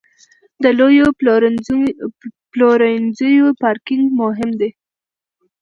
[0.63, 1.07] د لویو
[2.51, 4.69] پلورنځیو پارکینګ مهم دی.